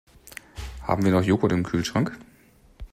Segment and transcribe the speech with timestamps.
[0.81, 2.17] Haben wir noch Joghurt im Kühlschrank?